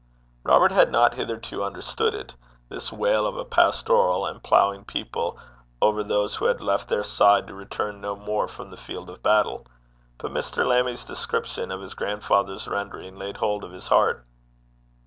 [0.43, 2.33] Robert had not hitherto understood it
[2.69, 5.37] this wail of a pastoral and ploughing people
[5.79, 9.21] over those who had left their side to return no more from the field of
[9.21, 9.67] battle.
[10.17, 10.65] But Mr.
[10.67, 14.25] Lammie's description of his grandfather's rendering laid hold of his heart.